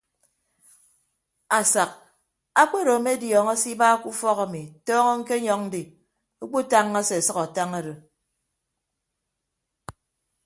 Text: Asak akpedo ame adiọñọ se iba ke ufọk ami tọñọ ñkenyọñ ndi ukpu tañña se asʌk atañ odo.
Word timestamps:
Asak 1.59 1.91
akpedo 2.61 2.91
ame 2.97 3.09
adiọñọ 3.15 3.53
se 3.61 3.67
iba 3.73 3.99
ke 4.01 4.07
ufọk 4.13 4.39
ami 4.45 4.61
tọñọ 4.85 5.11
ñkenyọñ 5.21 5.61
ndi 5.67 5.81
ukpu 6.43 6.59
tañña 6.71 7.01
se 7.07 7.15
asʌk 7.21 7.37
atañ 7.45 7.71
odo. 7.79 7.93